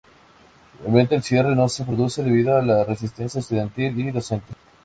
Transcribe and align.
Finalmente 0.79 1.13
el 1.13 1.21
cierre 1.21 1.55
no 1.55 1.69
se 1.69 1.83
produce 1.85 2.23
debido 2.23 2.57
a 2.57 2.63
la 2.63 2.83
resistencia 2.83 3.37
estudiantil 3.39 3.99
y 3.99 4.09
docente. 4.09 4.55